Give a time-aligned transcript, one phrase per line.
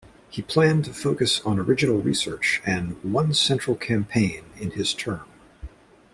[0.31, 5.21] He planned to focus on original research and "one central campaign" in his term.